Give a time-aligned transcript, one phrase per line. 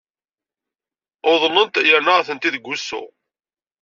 [1.31, 3.03] Uḍnent yerna atenti deg wusu.